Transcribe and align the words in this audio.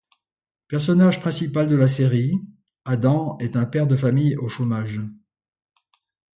Personnage 0.67 1.19
principal 1.19 1.67
de 1.67 1.75
la 1.75 1.87
série, 1.87 2.33
Adam 2.85 3.37
est 3.37 3.55
un 3.55 3.67
père 3.67 3.85
de 3.85 3.95
famille 3.95 4.35
au 4.37 4.47
chômage. 4.49 4.99